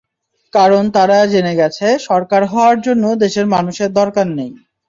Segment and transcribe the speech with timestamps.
[0.53, 4.51] কারণ তারা জেনে গেছে, সরকার হওয়ার জন্য দেশের মানুষের দরকার নেই।